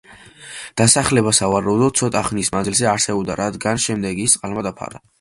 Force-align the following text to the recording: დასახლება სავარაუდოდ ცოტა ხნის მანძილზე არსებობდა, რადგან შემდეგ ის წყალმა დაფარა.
დასახლება 0.81 1.33
სავარაუდოდ 1.41 2.01
ცოტა 2.01 2.25
ხნის 2.31 2.51
მანძილზე 2.57 2.91
არსებობდა, 2.95 3.39
რადგან 3.45 3.87
შემდეგ 3.89 4.27
ის 4.29 4.37
წყალმა 4.41 4.71
დაფარა. 4.71 5.09